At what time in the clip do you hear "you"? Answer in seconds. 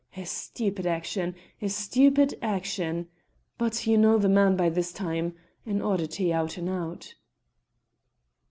3.85-3.99